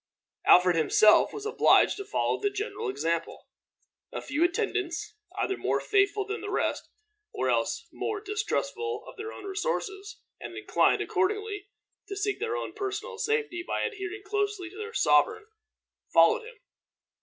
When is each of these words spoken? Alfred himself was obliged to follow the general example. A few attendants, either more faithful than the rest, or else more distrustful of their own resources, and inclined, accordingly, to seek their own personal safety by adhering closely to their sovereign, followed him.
Alfred 0.47 0.75
himself 0.75 1.31
was 1.31 1.45
obliged 1.45 1.95
to 1.97 2.05
follow 2.05 2.39
the 2.39 2.49
general 2.49 2.89
example. 2.89 3.45
A 4.11 4.19
few 4.19 4.43
attendants, 4.43 5.13
either 5.37 5.55
more 5.57 5.79
faithful 5.79 6.25
than 6.25 6.41
the 6.41 6.49
rest, 6.49 6.89
or 7.31 7.51
else 7.51 7.87
more 7.91 8.19
distrustful 8.19 9.03
of 9.05 9.15
their 9.15 9.31
own 9.31 9.43
resources, 9.45 10.19
and 10.39 10.57
inclined, 10.57 11.03
accordingly, 11.03 11.67
to 12.07 12.15
seek 12.15 12.39
their 12.39 12.55
own 12.57 12.73
personal 12.73 13.19
safety 13.19 13.61
by 13.61 13.83
adhering 13.83 14.23
closely 14.25 14.71
to 14.71 14.75
their 14.75 14.91
sovereign, 14.91 15.45
followed 16.11 16.45
him. 16.45 16.55